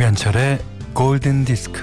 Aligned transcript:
김현철의 0.00 0.58
골든 0.94 1.44
디스크. 1.44 1.78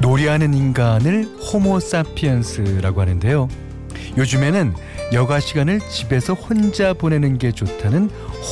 놀이하는 0.00 0.54
인간을 0.54 1.26
호모사피엔스라고 1.52 3.02
하는데요. 3.02 3.48
요즘에는 4.16 4.72
여가 5.12 5.40
시간을 5.40 5.80
집에서 5.80 6.32
혼자 6.32 6.94
보내는 6.94 7.36
게 7.36 7.52
좋다는 7.52 8.08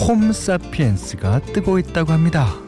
홈사피엔스가 0.07 1.41
뜨고 1.55 1.79
있다고 1.79 2.13
합니다. 2.13 2.68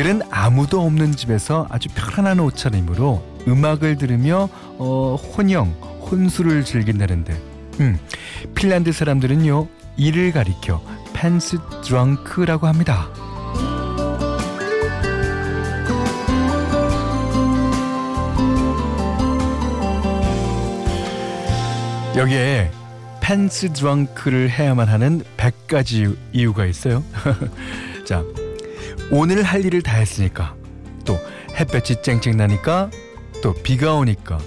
이들은 0.00 0.22
아무도 0.30 0.80
없는 0.80 1.12
집에서 1.12 1.66
아주 1.68 1.90
편안한 1.94 2.40
옷차림으로 2.40 3.22
음악을 3.46 3.98
들으며 3.98 4.48
어, 4.78 5.16
혼영, 5.16 5.68
혼술을 6.10 6.64
즐긴다는데 6.64 7.38
음, 7.80 7.98
핀란드 8.54 8.92
사람들은요 8.92 9.68
이를 9.98 10.32
가리켜 10.32 10.82
펜스 11.12 11.58
드렁크라고 11.84 12.66
합니다. 12.66 13.10
여기에 22.16 22.70
펜스 23.20 23.74
드렁크를 23.74 24.48
해야만 24.48 24.88
하는 24.88 25.22
100가지 25.36 26.16
이유가 26.32 26.64
있어요. 26.64 27.04
자, 28.06 28.24
오늘 29.10 29.42
할 29.42 29.64
일을 29.64 29.82
다 29.82 29.96
했으니까 29.96 30.54
또 31.04 31.18
햇볕이 31.58 32.02
쨍쨍 32.02 32.36
나니까 32.36 32.90
또 33.42 33.54
비가 33.54 33.94
오니까 33.94 34.38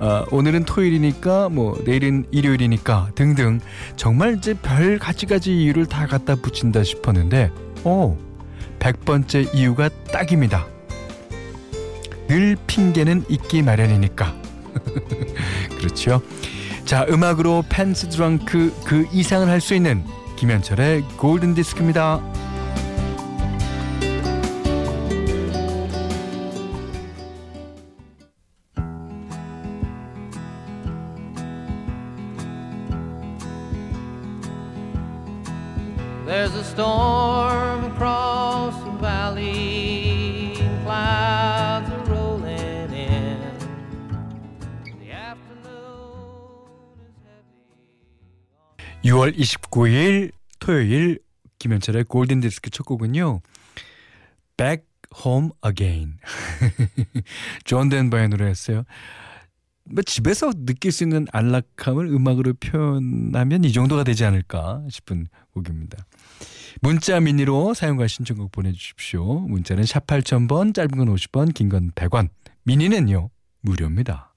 아, 0.00 0.24
오늘은 0.30 0.64
토요일이니까 0.64 1.48
뭐 1.48 1.80
내일은 1.84 2.26
일요일이니까 2.30 3.10
등등 3.14 3.60
정말 3.96 4.36
이제 4.36 4.54
별 4.54 4.98
가지가지 4.98 5.56
이유를 5.56 5.86
다 5.86 6.06
갖다 6.06 6.34
붙인다 6.34 6.84
싶었는데 6.84 7.50
오 7.84 8.16
100번째 8.78 9.54
이유가 9.54 9.88
딱입니다. 10.12 10.66
늘 12.28 12.56
핑계는 12.66 13.24
있기 13.28 13.62
마련이니까. 13.62 14.34
그렇죠. 15.78 16.22
자, 16.84 17.06
음악으로 17.08 17.64
펜스 17.68 18.08
드렁크 18.10 18.74
그 18.84 19.06
이상을 19.12 19.48
할 19.48 19.60
수 19.60 19.74
있는 19.74 20.04
김현철의 20.36 21.02
골든 21.16 21.54
디스크입니다. 21.54 22.20
6월 49.04 49.36
29일 49.36 50.32
토요일 50.60 51.18
김현철의 51.58 52.04
골든 52.04 52.40
디스크 52.40 52.70
첫 52.70 52.84
곡은요. 52.84 53.40
Back 54.56 54.86
Home 55.24 55.50
Again. 55.64 56.16
존 57.64 57.88
덴버의 57.88 58.28
노래였어요. 58.30 58.84
뭐 59.86 60.02
집에서 60.02 60.50
느낄 60.64 60.92
수 60.92 61.04
있는 61.04 61.26
안락함을 61.32 62.06
음악으로 62.06 62.54
표현하면 62.54 63.64
이 63.64 63.72
정도가 63.72 64.04
되지 64.04 64.24
않을까 64.24 64.82
싶은 64.88 65.28
곡입니다. 65.52 66.06
문자 66.80 67.20
미니로 67.20 67.74
사연과 67.74 68.06
신청곡 68.06 68.50
보내주십시오. 68.52 69.40
문자는 69.40 69.84
샵 69.84 70.06
8000번, 70.06 70.74
짧은 70.74 70.96
건 70.96 71.14
50원, 71.14 71.52
긴 71.52 71.68
건 71.68 71.92
100원. 71.92 72.30
미니는요, 72.64 73.28
무료입니다. 73.60 74.33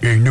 Ain't 0.00 0.22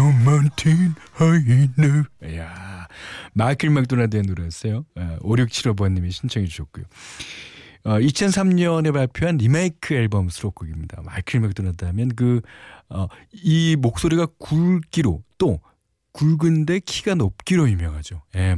enough. 1.77 2.09
이야, 2.23 2.87
마이클 3.33 3.69
맥도날드의 3.69 4.23
노래였어요. 4.23 4.85
5675번님이 4.95 6.11
신청해 6.11 6.47
주셨고요. 6.47 6.85
어, 7.83 7.99
2003년에 7.99 8.93
발표한 8.93 9.37
리메이크 9.37 9.93
앨범 9.93 10.29
수록곡입니다. 10.29 11.01
마이클 11.05 11.39
맥도날드 11.39 11.85
하면 11.85 12.09
그, 12.15 12.41
어, 12.89 13.07
이 13.31 13.75
목소리가 13.77 14.27
굵기로 14.39 15.23
또 15.37 15.61
굵은데 16.11 16.79
키가 16.79 17.15
높기로 17.15 17.69
유명하죠. 17.69 18.23
예. 18.35 18.55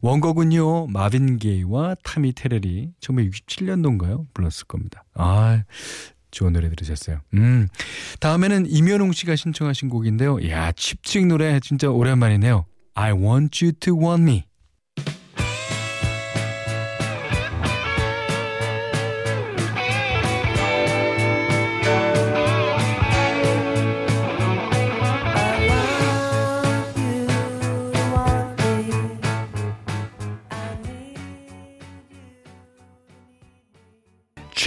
원곡은요, 0.00 0.86
마빈 0.86 1.38
게이와 1.38 1.96
타미 2.02 2.32
테렐이 2.32 2.92
1967년도인가요? 3.00 4.26
불렀을 4.32 4.66
겁니다. 4.66 5.04
아, 5.14 5.62
좋은 6.34 6.52
노래 6.52 6.68
들으셨어요. 6.68 7.20
음. 7.34 7.68
다음에는 8.20 8.66
임현웅 8.68 9.12
씨가 9.12 9.36
신청하신 9.36 9.88
곡인데요. 9.88 10.48
야, 10.48 10.72
칩칙 10.72 11.26
노래 11.26 11.60
진짜 11.60 11.88
오랜만이네요. 11.90 12.66
I 12.94 13.12
want 13.12 13.64
you 13.64 13.72
to 13.80 13.94
want 13.94 14.22
me. 14.22 14.44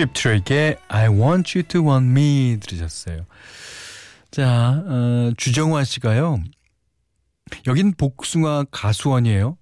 칩트랙의 0.07 0.77
I 0.89 1.07
want 1.09 1.57
you 1.57 1.67
to 1.69 1.81
want 1.81 2.05
me 2.07 2.59
들으셨어요. 2.61 3.25
자, 4.29 4.83
어, 4.85 5.31
주정화 5.37 5.83
씨가요. 5.85 6.39
여긴 7.65 7.93
복숭아 7.93 8.65
가수원이에요. 8.69 9.57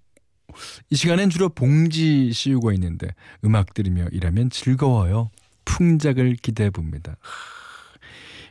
이 0.89 0.95
시간엔 0.97 1.29
주로 1.29 1.47
봉지 1.47 2.33
씌우고 2.33 2.73
있는데 2.73 3.07
음악 3.45 3.73
들으며 3.73 4.07
일하면 4.11 4.49
즐거워요. 4.49 5.31
풍작을 5.63 6.35
기대해 6.41 6.69
봅니다. 6.69 7.15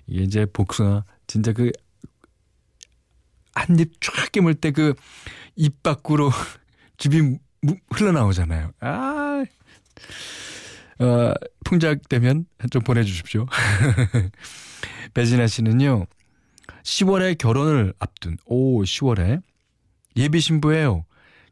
이게 0.07 0.23
이제 0.23 0.47
복숭아 0.47 1.05
진짜 1.27 1.53
그 1.53 1.71
한 3.57 3.77
입 3.79 4.01
쫙 4.01 4.33
깨물 4.33 4.55
때 4.55 4.71
그 4.73 4.95
입 5.57 5.83
밖으로 5.83 6.31
무- 7.61 7.77
흘러나오잖아요. 7.91 8.73
아, 8.81 9.45
어, 11.01 11.33
풍작되면 11.65 12.47
좀 12.71 12.83
보내주십시오. 12.83 13.47
배진아 15.15 15.47
씨는요, 15.47 16.07
10월에 16.83 17.39
결혼을 17.39 17.95
앞둔, 17.99 18.37
오, 18.47 18.83
10월에 18.83 19.43
예비 20.17 20.41
신부예요. 20.41 21.05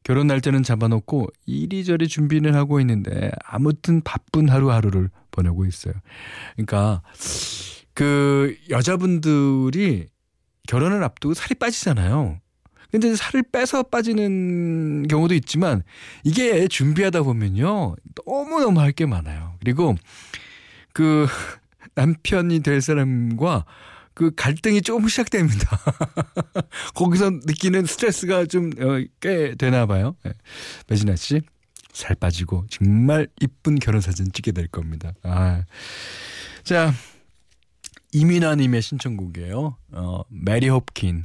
결혼 0.05 0.27
날짜는 0.27 0.63
잡아놓고 0.63 1.29
이리저리 1.47 2.09
준비는 2.09 2.55
하고 2.55 2.81
있는데 2.81 3.31
아무튼 3.45 4.01
바쁜 4.03 4.49
하루하루를 4.49 5.11
보내고 5.31 5.65
있어요. 5.65 5.95
그러니까 6.57 7.03
그 7.95 8.57
여자분들이 8.71 10.09
결혼을 10.67 11.05
앞두고 11.05 11.35
살이 11.35 11.55
빠지잖아요. 11.55 12.41
근데 12.93 13.17
살을 13.17 13.43
빼서 13.51 13.83
빠지는 13.85 15.09
경우도 15.09 15.35
있지만 15.35 15.83
이게 16.23 16.69
준비하다 16.69 17.23
보면요. 17.23 17.97
너무너무 18.27 18.81
할 18.81 18.93
게 18.93 19.07
많아요. 19.07 19.55
그리고 19.61 19.97
그 20.93 21.27
남편이 21.97 22.61
될 22.61 22.81
사람과 22.83 23.65
그 24.15 24.31
갈등이 24.37 24.83
조금 24.83 25.09
시작됩니다. 25.09 25.79
거기서 26.95 27.31
느끼는 27.31 27.87
스트레스가 27.87 28.45
좀 28.47 28.71
꽤 29.21 29.55
되나 29.55 29.87
봐요. 29.87 30.15
네. 30.25 30.33
배진아 30.87 31.17
씨. 31.17 31.41
살 31.95 32.17
빠지고 32.17 32.65
정말 32.71 33.29
이쁜 33.41 33.79
결혼 33.79 34.01
사진 34.01 34.31
찍게 34.33 34.53
될 34.53 34.67
겁니다. 34.69 35.13
아. 35.23 35.65
자, 36.65 36.93
이민아 38.13 38.55
님의 38.57 38.81
신청곡이에요. 38.83 39.77
어, 39.93 40.23
메리 40.31 40.69
홉킨 40.69 41.25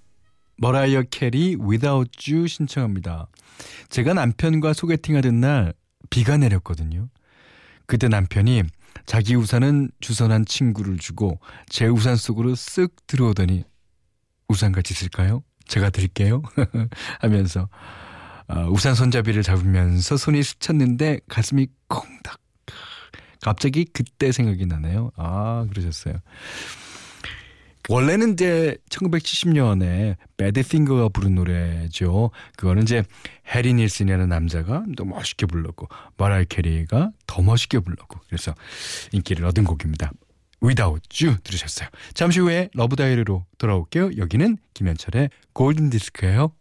머라이어 0.61 1.01
캐리 1.09 1.57
Without 1.59 2.31
You 2.31 2.47
신청합니다. 2.47 3.27
제가 3.89 4.13
남편과 4.13 4.73
소개팅하던 4.73 5.39
날 5.39 5.73
비가 6.11 6.37
내렸거든요. 6.37 7.09
그때 7.87 8.07
남편이 8.07 8.61
자기 9.07 9.35
우산은 9.35 9.89
주선한 10.01 10.45
친구를 10.45 10.99
주고 10.99 11.39
제 11.67 11.87
우산 11.87 12.15
속으로 12.15 12.51
쓱 12.53 12.91
들어오더니 13.07 13.63
우산 14.49 14.71
같이 14.71 14.93
쓸까요? 14.93 15.41
제가 15.67 15.89
드릴게요. 15.89 16.43
하면서 17.19 17.67
아, 18.47 18.67
우산 18.67 18.93
손잡이를 18.93 19.41
잡으면서 19.41 20.15
손이 20.15 20.43
스쳤는데 20.43 21.21
가슴이 21.27 21.69
콩닥. 21.87 22.39
갑자기 23.41 23.85
그때 23.85 24.31
생각이 24.31 24.67
나네요. 24.67 25.11
아 25.15 25.65
그러셨어요. 25.71 26.19
원래는 27.91 28.33
이제 28.33 28.77
1970년에 28.89 30.15
배드핑거가 30.37 31.09
부른 31.09 31.35
노래죠. 31.35 32.31
그거는 32.55 32.83
이제 32.83 33.03
해리 33.53 33.73
닐슨이라는 33.73 34.29
남자가 34.29 34.85
더 34.95 35.03
멋있게 35.03 35.45
불렀고 35.45 35.89
마라이 36.15 36.45
캐리가 36.45 37.11
더 37.27 37.41
멋있게 37.41 37.79
불렀고 37.79 38.21
그래서 38.27 38.55
인기를 39.11 39.45
얻은 39.45 39.65
곡입니다. 39.65 40.13
Without 40.63 41.01
You 41.21 41.37
들으셨어요. 41.43 41.89
잠시 42.13 42.39
후에 42.39 42.69
러브 42.73 42.95
다이어리로 42.95 43.45
돌아올게요. 43.57 44.11
여기는 44.15 44.57
김현철의 44.73 45.29
골든 45.51 45.89
디스크예요. 45.89 46.53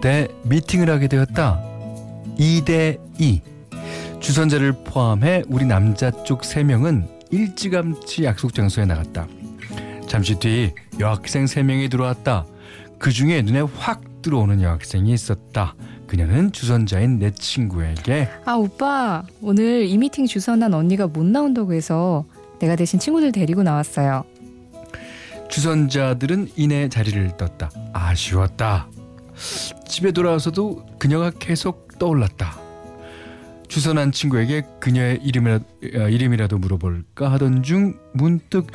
때 0.00 0.28
미팅을 0.44 0.90
하게 0.90 1.08
되었다. 1.08 1.62
2대 2.38 2.98
2. 3.18 3.40
주선자를 4.20 4.72
포함해 4.84 5.42
우리 5.48 5.64
남자 5.64 6.10
쪽 6.24 6.42
3명은 6.42 7.06
일찌감치 7.30 8.24
약속 8.24 8.54
장소에 8.54 8.84
나갔다. 8.84 9.26
잠시 10.06 10.38
뒤 10.38 10.72
여학생 10.98 11.44
3명이 11.44 11.90
들어왔다. 11.90 12.46
그 12.98 13.12
중에 13.12 13.42
눈에 13.42 13.60
확 13.60 14.02
들어오는 14.22 14.60
여학생이 14.62 15.12
있었다. 15.12 15.74
그녀는 16.06 16.52
주선자인 16.52 17.18
내 17.18 17.30
친구에게 17.30 18.28
아 18.46 18.54
오빠 18.54 19.22
오늘 19.42 19.84
이 19.86 19.96
미팅 19.98 20.26
주선한 20.26 20.72
언니가 20.74 21.06
못 21.06 21.24
나온다고 21.24 21.74
해서 21.74 22.24
내가 22.58 22.74
대신 22.76 22.98
친구들 22.98 23.30
데리고 23.30 23.62
나왔어요. 23.62 24.24
주선자들은 25.50 26.48
이내 26.56 26.88
자리를 26.88 27.36
떴다. 27.36 27.70
아쉬웠다. 27.92 28.88
집에 29.86 30.12
돌아와서도 30.12 30.86
그녀가 30.98 31.30
계속 31.30 31.98
떠올랐다. 31.98 32.58
주선한 33.68 34.12
친구에게 34.12 34.62
그녀의 34.80 35.20
이름이라, 35.22 35.56
어, 35.56 36.08
이름이라도 36.08 36.58
물어볼까 36.58 37.30
하던 37.32 37.62
중 37.62 37.98
문득 38.14 38.66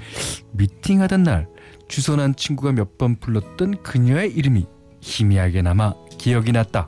미팅하던 0.52 1.24
날 1.24 1.48
주선한 1.88 2.36
친구가 2.36 2.72
몇 2.74 2.98
번 2.98 3.16
불렀던 3.20 3.82
그녀의 3.84 4.32
이름이 4.34 4.66
희미하게 5.02 5.62
남아 5.64 5.94
기억이 6.20 6.52
났다. 6.52 6.88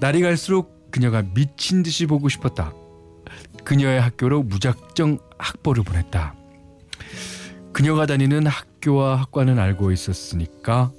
날이 0.00 0.20
갈수록 0.20 0.90
그녀가 0.90 1.22
미친 1.22 1.82
듯이 1.82 2.06
보고 2.06 2.28
싶었다. 2.28 2.72
그녀의 3.64 4.00
학교로 4.00 4.42
무작정 4.44 5.18
학보를 5.38 5.82
보냈다. 5.84 6.34
그녀가 7.72 8.06
다니는 8.06 8.46
학교와 8.46 9.16
학과는 9.20 9.58
알고 9.58 9.90
있었으니까 9.92 10.92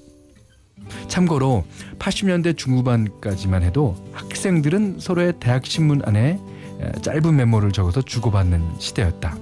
참고로 1.08 1.66
80년대 2.00 2.58
중후반까지만 2.58 3.64
해도 3.64 3.96
학생들은 4.14 4.98
서로의 5.00 5.34
대학 5.40 5.66
신문 5.66 6.02
안에 6.06 6.40
에, 6.82 6.92
짧은 7.02 7.36
메모를 7.36 7.72
적어서 7.72 8.02
주고받는 8.02 8.80
시대였다. 8.80 9.38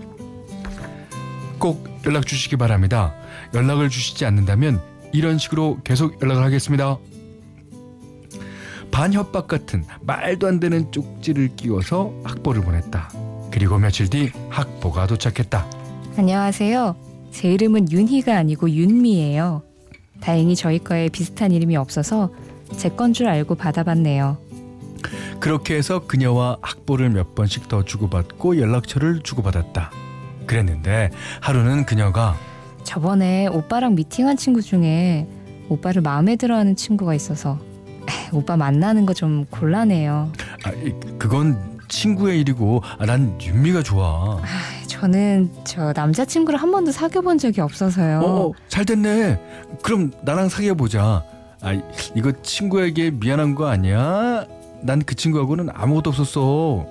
꼭 1.60 1.88
연락 2.06 2.26
주시기 2.26 2.56
바랍니다. 2.58 3.14
연락을 3.54 3.90
주시지 3.90 4.26
않는다면 4.26 4.82
이런 5.14 5.38
식으로 5.38 5.80
계속 5.84 6.22
연락을 6.22 6.44
하겠습니다. 6.44 6.98
반협박 8.92 9.48
같은 9.48 9.86
말도 10.02 10.48
안 10.48 10.60
되는 10.60 10.92
쪽지를 10.92 11.56
끼워서 11.56 12.14
학보를 12.24 12.62
보냈다. 12.62 13.10
그리고 13.52 13.78
며칠 13.78 14.10
뒤 14.10 14.32
학보가 14.50 15.08
도착했다. 15.08 15.68
안녕하세요. 16.18 16.96
제 17.32 17.52
이름은 17.52 17.92
윤희가 17.92 18.36
아니고 18.36 18.70
윤미예요. 18.70 19.67
다행히 20.22 20.56
저희 20.56 20.80
과에 20.80 21.10
비슷한 21.10 21.52
이름이 21.52 21.76
없어서 21.78 22.32
제 22.78 22.90
건 22.90 23.14
줄 23.14 23.28
알고 23.28 23.56
받아봤네요. 23.56 24.38
그렇게 25.40 25.76
해서 25.76 26.06
그녀와 26.08 26.58
학보를 26.62 27.10
몇 27.10 27.36
번씩 27.36 27.68
더 27.70 27.84
주고받고 27.86 28.58
연락처를 28.60 29.22
주고받았다. 29.22 29.92
그랬는데 30.48 31.12
하루는 31.42 31.86
그녀가 31.86 32.36
저번에 32.84 33.48
오빠랑 33.48 33.96
미팅한 33.96 34.38
친구 34.38 34.62
중에 34.62 35.28
오빠를 35.70 36.02
마음에 36.02 36.36
들어하는 36.38 36.76
친구가 36.76 37.14
있어서 37.14 37.60
오빠 38.32 38.56
만나는 38.58 39.06
거 39.06 39.14
좀 39.14 39.46
곤란해요. 39.50 40.32
아, 40.64 40.72
이, 40.72 40.94
그건 41.20 41.78
친구의 41.90 42.40
일이고 42.42 42.82
아, 42.98 43.06
난 43.06 43.38
윤미가 43.42 43.84
좋아. 43.84 44.42
저는 45.02 45.52
저 45.64 45.94
남자친구를 45.94 46.60
한 46.60 46.72
번도 46.72 46.92
사귀어본 46.92 47.38
적이 47.38 47.62
없어서요. 47.62 48.20
어, 48.20 48.52
잘 48.68 48.84
됐네. 48.84 49.40
그럼 49.84 50.12
나랑 50.24 50.50
사귀어 50.50 50.74
보자. 50.74 51.24
아, 51.62 51.74
이거 52.16 52.32
친구에게 52.42 53.12
미안한 53.12 53.54
거 53.56 53.68
아니야? 53.68 54.46
난 54.82 55.02
그 55.06 55.14
친구하고는 55.16 55.70
아무것도 55.74 56.10
없었어. 56.10 56.86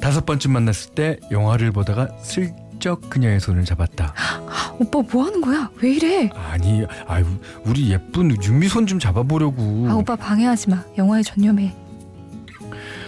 다섯 0.00 0.24
번쯤 0.26 0.52
만났을 0.52 0.94
때 0.94 1.16
영화를 1.32 1.72
보다가 1.72 2.08
슬쩍 2.22 3.10
그녀의 3.10 3.40
손을 3.40 3.64
잡았다. 3.64 4.14
오빠 4.78 5.00
뭐 5.12 5.24
하는 5.24 5.40
거야? 5.40 5.70
왜 5.82 5.90
이래? 5.92 6.30
아니, 6.34 6.84
아유, 7.08 7.24
우리 7.64 7.90
예쁜 7.90 8.30
윤미 8.42 8.68
손좀 8.68 9.00
잡아보려고. 9.00 9.86
아 9.90 9.94
오빠 9.94 10.14
방해하지 10.14 10.70
마. 10.70 10.84
영화에 10.96 11.22
전념해. 11.22 11.74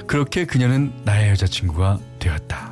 그렇게 0.08 0.44
그녀는 0.44 0.92
나의 1.04 1.30
여자친구가 1.30 2.00
되었다. 2.20 2.70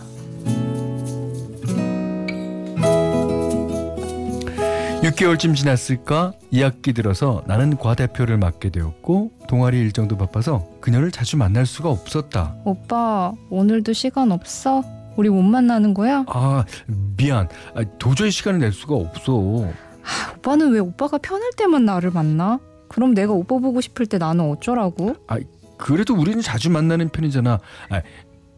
6개월쯤 5.02 5.55
지났을까 5.55 6.33
2학기 6.52 6.95
들어서 6.95 7.43
나는 7.47 7.76
과대표를 7.76 8.37
맡게 8.37 8.71
되었고 8.71 9.31
동아리 9.49 9.78
일정도 9.78 10.17
바빠서 10.17 10.69
그녀를 10.81 11.11
자주 11.11 11.37
만날 11.37 11.67
수가 11.67 11.88
없었다. 11.88 12.55
오빠 12.64 13.33
오늘도 13.49 13.93
시간 13.93 14.33
없어? 14.33 14.83
우리 15.17 15.28
못 15.31 15.43
만나는 15.43 15.95
거야? 15.95 16.25
아 16.28 16.64
미안 17.17 17.49
아, 17.75 17.85
도저히 17.99 18.31
시간을 18.31 18.61
낼 18.61 18.73
수가 18.73 18.95
없어. 18.97 19.33
아, 20.02 20.33
오빠는 20.37 20.73
왜 20.73 20.81
오빠가 20.81 21.19
편할 21.19 21.50
때만 21.57 21.85
나를 21.85 22.11
만나? 22.11 22.59
그럼 22.88 23.14
내가 23.14 23.33
오빠 23.33 23.59
보고 23.59 23.81
싶을 23.81 24.07
때 24.07 24.19
나는 24.19 24.50
어쩌라고? 24.50 25.14
그래도 25.76 26.14
우리는 26.14 26.40
자주 26.43 26.71
만나는 26.71 27.09
편이잖아. 27.09 27.61
아, 27.90 28.02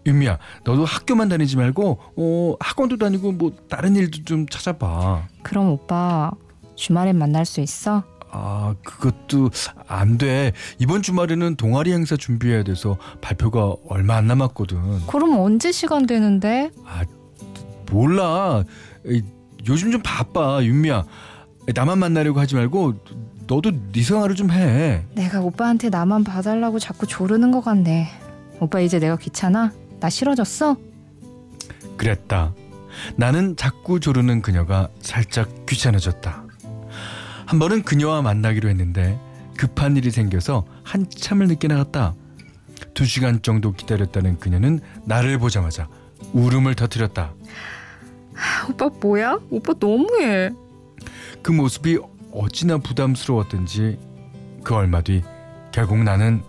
윤미야 0.07 0.39
너도 0.65 0.85
학교만 0.85 1.29
다니지 1.29 1.57
말고 1.57 1.99
어, 2.17 2.55
학원도 2.61 2.97
다니고 2.97 3.33
뭐 3.33 3.53
다른 3.69 3.97
일도 3.97 4.25
좀 4.25 4.47
찾아봐. 4.47 5.23
그럼 5.43 5.71
오빠 5.71 6.31
주말엔 6.77 7.17
만날 7.19 7.45
수 7.45 7.61
있어? 7.61 8.03
아, 8.33 8.75
그것도 8.85 9.51
안 9.89 10.17
돼. 10.17 10.53
이번 10.79 11.03
주말에는 11.03 11.57
동아리 11.57 11.93
행사 11.93 12.17
준비해야 12.17 12.63
돼서 12.63 12.97
발표가 13.21 13.75
얼마 13.89 14.15
안 14.17 14.27
남았거든. 14.29 15.07
그럼 15.09 15.39
언제 15.39 15.73
시간 15.73 16.07
되는데? 16.07 16.71
아, 16.87 17.03
몰라. 17.91 18.63
요즘 19.69 19.91
좀 19.91 20.01
바빠, 20.03 20.63
윤미야. 20.63 21.05
나만 21.75 21.99
만나려고 21.99 22.41
하지 22.41 22.55
말고 22.55 22.95
너도 23.49 23.73
네 23.93 24.03
생활을 24.03 24.37
좀 24.37 24.51
해. 24.53 25.05
내가 25.15 25.41
오빠한테 25.41 25.91
나만 25.91 26.23
봐달라고 26.25 26.79
자꾸 26.79 27.07
조르는 27.07 27.51
것 27.51 27.61
같네. 27.63 28.09
오빠 28.61 28.81
이제 28.81 28.99
내가 29.01 29.17
귀찮아? 29.17 29.73
나 30.01 30.09
싫어졌어? 30.09 30.77
그랬다. 31.97 32.55
나는 33.17 33.57
자꾸 33.57 34.01
조르는 34.01 34.43
그녀가 34.43 34.89
살짝 35.01 35.67
귀찮아졌다. 35.67 36.45
한 37.47 37.59
번은 37.59 37.83
그녀와 37.83 38.23
만나기로 38.23 38.69
했는데 38.69 39.19
급한 39.57 39.97
일이 39.97 40.11
생겨서 40.11 40.65
한참을 40.85 41.47
늦게 41.49 41.69
나갔다. 41.69 42.15
두 42.95 43.05
시간 43.05 43.43
정도 43.43 43.73
기다렸다는 43.73 44.39
그녀는 44.39 44.81
나를 45.05 45.39
보자마자 45.39 45.89
울음을 46.33 46.75
터뜨렸다. 46.75 47.35
오빠 48.71 48.89
뭐야? 48.89 49.39
오빠 49.51 49.75
너무해. 49.79 50.51
그 51.43 51.53
모습이 51.53 51.99
어찌나 52.33 52.79
부담스러웠던지 52.79 53.99
그 54.63 54.75
얼마 54.75 55.01
뒤 55.03 55.23
결국 55.73 55.99
나는 56.03 56.43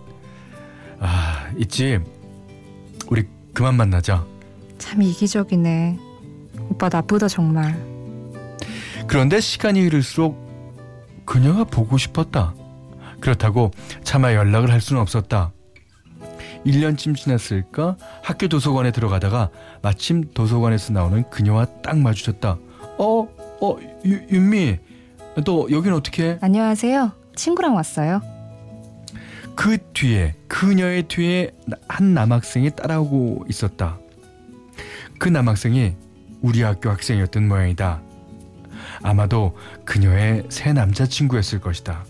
아 1.00 1.50
있지 1.58 1.98
그만 3.52 3.76
만나자 3.76 4.24
참 4.78 5.02
이기적이네. 5.02 5.98
오빠 6.70 6.88
나쁘다 6.88 7.28
정말. 7.28 7.74
그런데 9.06 9.40
시간이 9.40 9.82
흐를수록 9.82 10.36
그녀가 11.24 11.64
보고 11.64 11.98
싶었다 11.98 12.54
그렇다고 13.20 13.70
차마 14.02 14.34
연락을 14.34 14.72
할 14.72 14.80
수는 14.80 15.00
없었다 15.02 15.52
1년쯤 16.66 17.16
지났을까 17.16 17.96
학교 18.22 18.48
도서관에 18.48 18.90
들어가다가 18.90 19.50
마침 19.82 20.24
도서관에서 20.32 20.92
나오는 20.92 21.28
그녀와 21.30 21.66
딱 21.82 21.98
마주쳤다 21.98 22.58
어? 22.98 23.28
어? 23.60 23.76
유, 24.04 24.20
윤미 24.30 24.78
너 25.44 25.66
여긴 25.70 25.92
어떻게 25.92 26.38
안녕하세요. 26.40 27.12
친구랑 27.34 27.74
왔어요. 27.74 28.20
그 29.54 29.78
뒤에 29.92 30.34
그녀의 30.48 31.04
뒤에 31.04 31.50
한 31.88 32.14
남학생이 32.14 32.70
따라오고 32.76 33.46
있었다. 33.48 33.98
그 35.18 35.28
남학생이 35.28 35.94
우리 36.40 36.62
학교 36.62 36.90
학생이었던 36.90 37.46
모양이다. 37.46 38.02
아마도 39.02 39.56
그녀의 39.84 40.44
새 40.48 40.72
남자친구였을 40.72 41.60
것이다. 41.60 42.04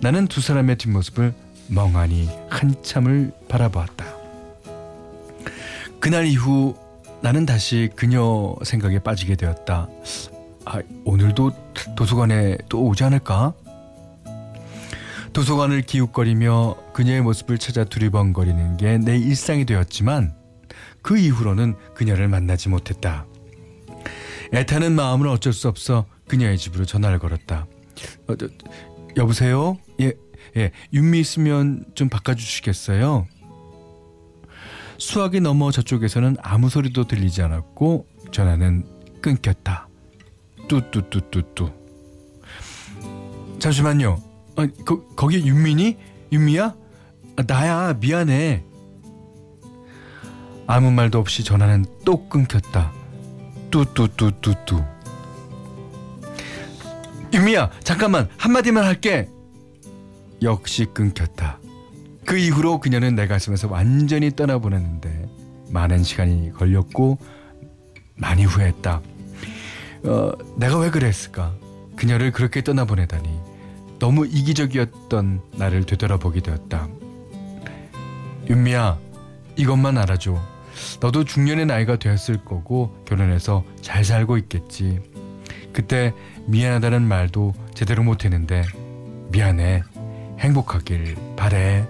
나는 0.00 0.26
두 0.26 0.40
사람의 0.40 0.76
뒷모습을 0.76 1.34
멍하니 1.68 2.28
한참을 2.48 3.32
바라보았다. 3.48 4.06
그날 5.98 6.26
이후 6.26 6.76
나는 7.22 7.46
다시 7.46 7.90
그녀 7.96 8.54
생각에 8.62 8.98
빠지게 9.00 9.34
되었다. 9.34 9.88
아, 10.64 10.80
오늘도 11.04 11.50
도서관에 11.96 12.58
또 12.68 12.84
오지 12.84 13.04
않을까? 13.04 13.54
도서관을 15.36 15.82
기웃거리며 15.82 16.92
그녀의 16.94 17.20
모습을 17.20 17.58
찾아 17.58 17.84
두리번거리는 17.84 18.78
게 18.78 18.96
내 18.96 19.18
일상이 19.18 19.66
되었지만 19.66 20.34
그 21.02 21.18
이후로는 21.18 21.74
그녀를 21.94 22.26
만나지 22.26 22.70
못했다. 22.70 23.26
애타는 24.54 24.92
마음은 24.92 25.28
어쩔 25.28 25.52
수 25.52 25.68
없어 25.68 26.06
그녀의 26.26 26.56
집으로 26.56 26.86
전화를 26.86 27.18
걸었다. 27.18 27.66
어, 28.28 28.36
저, 28.36 28.48
여보세요? 29.18 29.76
예, 30.00 30.14
예, 30.56 30.70
윤미 30.94 31.20
있으면 31.20 31.84
좀 31.94 32.08
바꿔주시겠어요? 32.08 33.26
수학이 34.96 35.40
넘어 35.40 35.70
저쪽에서는 35.70 36.36
아무 36.40 36.70
소리도 36.70 37.08
들리지 37.08 37.42
않았고 37.42 38.06
전화는 38.32 38.86
끊겼다. 39.20 39.86
뚜뚜뚜뚜뚜. 40.66 41.70
잠시만요. 43.58 44.35
아, 44.56 44.66
거, 44.84 45.04
거기 45.16 45.46
윤민이? 45.46 45.96
윤미야? 46.32 46.74
아, 47.36 47.42
나야 47.46 47.94
미안해. 47.94 48.64
아무 50.66 50.90
말도 50.90 51.18
없이 51.18 51.44
전화는 51.44 51.84
또 52.04 52.28
끊겼다. 52.28 52.92
뚜뚜뚜뚜뚜. 53.70 54.82
윤미야 57.32 57.70
잠깐만 57.84 58.28
한마디만 58.38 58.84
할게. 58.84 59.28
역시 60.42 60.86
끊겼다. 60.92 61.58
그 62.24 62.36
이후로 62.38 62.80
그녀는 62.80 63.14
내 63.14 63.26
가슴에서 63.26 63.68
완전히 63.68 64.34
떠나보냈는데 64.34 65.28
많은 65.70 66.02
시간이 66.02 66.52
걸렸고 66.52 67.18
많이 68.16 68.44
후회했다. 68.44 69.00
어, 70.04 70.32
내가 70.56 70.78
왜 70.78 70.90
그랬을까? 70.90 71.54
그녀를 71.96 72.32
그렇게 72.32 72.62
떠나보내다니 72.62 73.28
너무 73.98 74.26
이기적이었던 74.26 75.40
나를 75.56 75.84
되돌아보게 75.84 76.40
되었다. 76.40 76.88
윤미야, 78.48 78.98
이것만 79.56 79.98
알아줘. 79.98 80.38
너도 81.00 81.24
중년의 81.24 81.66
나이가 81.66 81.96
되었을 81.96 82.44
거고 82.44 83.02
결혼해서 83.06 83.64
잘 83.80 84.04
살고 84.04 84.36
있겠지. 84.38 85.00
그때 85.72 86.12
미안하다는 86.46 87.02
말도 87.02 87.54
제대로 87.74 88.02
못했는데 88.02 88.62
미안해. 89.30 89.82
행복하길 90.38 91.16
바래. 91.36 91.86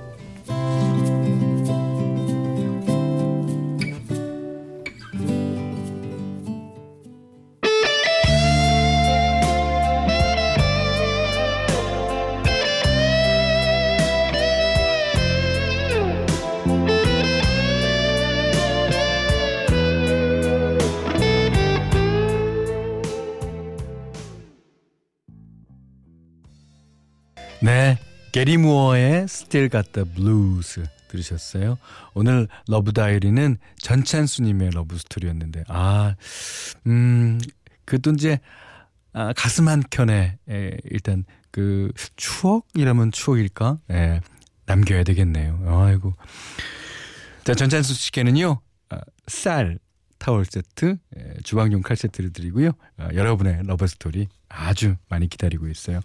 게리 28.36 28.58
무어의 28.58 29.22
Still 29.22 29.70
Got 29.70 29.92
the 29.92 30.06
Blues 30.06 30.82
들으셨어요? 31.08 31.78
오늘 32.12 32.48
러브 32.68 32.92
다이어리는 32.92 33.56
전찬수님의 33.78 34.72
love 34.72 34.98
story였는데 34.98 35.64
아, 35.68 36.16
음, 36.86 37.40
그 37.86 37.98
또 37.98 38.10
이제 38.10 38.38
아, 39.14 39.32
가슴 39.34 39.68
한 39.68 39.82
켠에 39.88 40.36
에, 40.50 40.76
일단 40.84 41.24
그 41.50 41.90
추억이라면 42.16 43.12
추억일까? 43.12 43.78
예, 43.92 44.20
남겨야 44.66 45.02
되겠네요. 45.04 45.62
아이고. 45.66 46.14
자, 47.44 47.54
전찬수 47.54 47.94
씨께는요, 47.94 48.60
아, 48.90 49.00
쌀 49.28 49.78
타월 50.26 50.44
세트, 50.44 50.96
예, 51.16 51.34
주방용 51.44 51.82
칼 51.82 51.96
세트를 51.96 52.32
드리고요. 52.32 52.72
아, 52.96 53.10
여러분의 53.14 53.60
love 53.64 53.86
story 53.86 54.26
아주 54.48 54.96
많이 55.08 55.28
기다리고 55.28 55.68
있어요. 55.68 56.00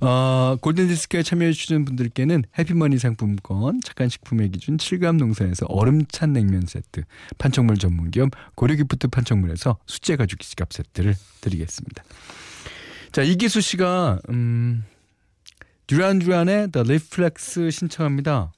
어, 0.00 0.56
골든디스크에 0.62 1.22
참여해주시는 1.22 1.84
분들께는 1.84 2.44
해피머니 2.58 2.98
상품권, 2.98 3.82
착한 3.84 4.08
식품의 4.08 4.52
기준 4.52 4.78
7감 4.78 5.18
농산에서 5.18 5.66
얼음찬 5.66 6.32
냉면 6.32 6.64
세트, 6.64 7.02
판촉물 7.36 7.76
전문기업 7.76 8.30
고려기프트 8.54 9.08
판촉물에서 9.08 9.76
수제 9.84 10.16
가죽 10.16 10.38
기지갑 10.38 10.72
세트를 10.72 11.14
드리겠습니다. 11.42 12.04
자, 13.12 13.22
이기수 13.22 13.60
씨가, 13.60 14.20
음, 14.30 14.82
듀란 15.86 16.20
듀란의 16.20 16.70
The 16.70 16.86
Reflex 16.86 17.70
신청합니다. 17.70 18.50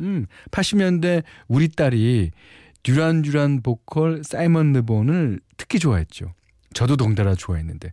음, 0.00 0.26
80년대 0.50 1.22
우리 1.48 1.68
딸이 1.68 2.30
듀란 2.84 3.22
듀란 3.22 3.62
보컬 3.62 4.22
사이먼 4.22 4.72
르본을 4.74 5.40
특히 5.56 5.80
좋아했죠. 5.80 6.32
저도 6.74 6.96
덩달아 6.96 7.34
좋아했는데 7.34 7.92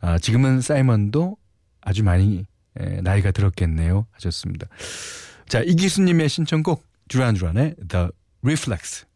아, 0.00 0.18
지금은 0.18 0.60
사이먼도 0.62 1.36
아주 1.82 2.02
많이 2.04 2.46
에, 2.78 3.00
나이가 3.02 3.32
들었겠네요 3.32 4.06
하셨습니다. 4.12 4.68
자 5.48 5.60
이기수님의 5.60 6.28
신청곡 6.28 6.86
듀란 7.08 7.34
듀란의 7.34 7.74
The 7.88 8.08
Reflex 8.42 9.06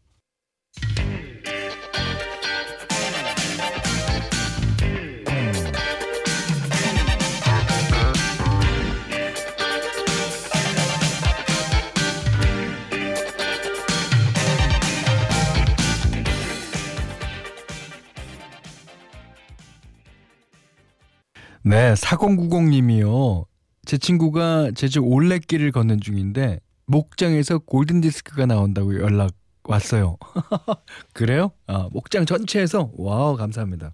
네, 21.65 21.93
4090님이요. 21.93 23.45
제 23.85 23.97
친구가 23.97 24.71
제주 24.75 24.99
올레길을 24.99 25.71
걷는 25.71 26.01
중인데 26.01 26.59
목장에서 26.87 27.59
골든 27.59 28.01
디스크가 28.01 28.45
나온다고 28.45 28.99
연락 28.99 29.31
왔어요. 29.63 30.17
그래요? 31.13 31.51
아, 31.67 31.87
목장 31.91 32.25
전체에서 32.25 32.91
와우 32.97 33.37
감사합니다. 33.37 33.93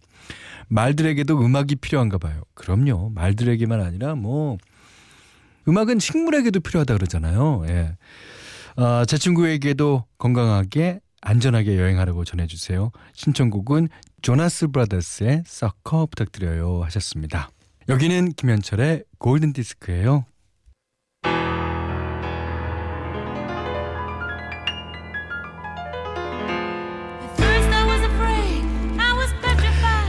말들에게도 0.67 1.39
음악이 1.39 1.75
필요한가 1.75 2.17
봐요. 2.17 2.41
그럼요. 2.55 3.11
말들에게만 3.13 3.81
아니라 3.81 4.15
뭐 4.15 4.57
음악은 5.67 5.99
식물에게도 5.99 6.61
필요하다 6.61 6.95
그러잖아요. 6.95 7.65
예. 7.67 7.95
아, 8.77 9.05
제 9.07 9.19
친구에게도 9.19 10.05
건강하게 10.17 11.01
안전하게 11.21 11.77
여행하라고 11.77 12.23
전해주세요. 12.23 12.91
신청곡은 13.13 13.89
조나스 14.23 14.69
브라더스의 14.69 15.43
Sucker 15.45 16.07
부탁드려요 16.07 16.81
하셨습니다. 16.83 17.51
여기는 17.89 18.33
김현철의 18.33 19.03
골든 19.17 19.51
디스크예요. 19.51 20.25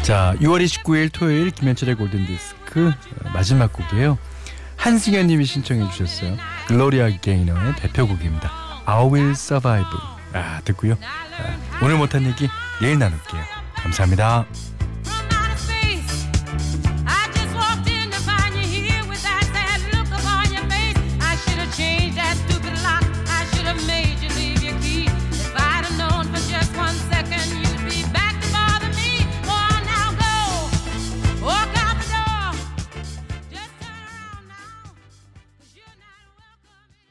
자, 0.02 0.34
6월 0.40 0.62
29일 0.62 1.10
토요일 1.10 1.50
김현철의 1.50 1.94
골든 1.94 2.26
디스크 2.26 2.88
어, 2.88 3.30
마지막 3.32 3.72
곡이에요. 3.72 4.18
한승현 4.76 5.28
님이 5.28 5.46
신청해 5.46 5.90
주셨어요. 5.90 6.36
글로리아 6.68 7.08
게이너의 7.20 7.76
대표곡입니다. 7.76 8.50
I 8.84 9.06
will 9.06 9.30
survive. 9.30 9.88
아, 10.34 10.60
듣고요. 10.64 10.94
아, 11.00 11.80
오늘 11.82 11.96
못한 11.96 12.26
얘기 12.26 12.46
내일 12.82 12.98
나눌게요. 12.98 13.42
감사합니다. 13.76 14.46